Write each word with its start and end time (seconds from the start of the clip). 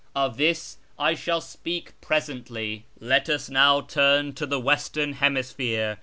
Of 0.15 0.35
this 0.37 0.79
I 0.97 1.13
shall 1.13 1.41
speak 1.41 1.93
presently. 2.01 2.85
shirAz 2.99 3.05
279 3.05 3.09
Let 3.11 3.29
us 3.29 3.49
now 3.51 3.81
turn 3.81 4.33
to 4.33 4.47
the" 4.47 4.59
western 4.59 5.13
hemisphere." 5.13 5.99